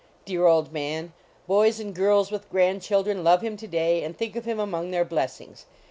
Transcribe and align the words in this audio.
Dear 0.25 0.47
old 0.47 0.73
man; 0.73 1.13
boys 1.45 1.79
and 1.79 1.93
girls 1.93 2.31
with 2.31 2.49
grand 2.49 2.81
children 2.81 3.23
love 3.23 3.43
him 3.43 3.55
to 3.57 3.67
day, 3.67 4.01
and 4.03 4.17
think 4.17 4.35
of 4.35 4.45
him 4.45 4.59
among 4.59 4.89
their 4.89 5.05
blessings. 5.05 5.67